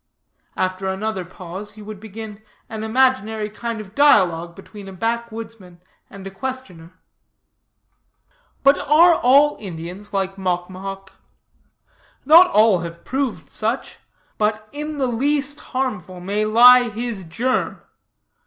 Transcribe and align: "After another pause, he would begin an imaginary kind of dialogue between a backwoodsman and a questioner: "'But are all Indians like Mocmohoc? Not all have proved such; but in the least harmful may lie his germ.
"After 0.57 0.87
another 0.87 1.23
pause, 1.23 1.73
he 1.73 1.83
would 1.83 1.99
begin 1.99 2.41
an 2.69 2.83
imaginary 2.83 3.51
kind 3.51 3.79
of 3.79 3.93
dialogue 3.93 4.55
between 4.55 4.87
a 4.87 4.93
backwoodsman 4.93 5.79
and 6.09 6.25
a 6.25 6.31
questioner: 6.31 6.93
"'But 8.63 8.79
are 8.79 9.13
all 9.13 9.57
Indians 9.59 10.11
like 10.11 10.37
Mocmohoc? 10.37 11.11
Not 12.25 12.49
all 12.49 12.79
have 12.79 13.05
proved 13.05 13.47
such; 13.47 13.99
but 14.39 14.67
in 14.71 14.97
the 14.97 15.05
least 15.05 15.59
harmful 15.59 16.19
may 16.19 16.45
lie 16.45 16.89
his 16.89 17.23
germ. 17.23 17.79